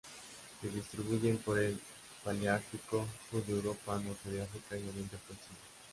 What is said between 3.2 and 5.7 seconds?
sur de Europa, norte de África y Oriente Próximo.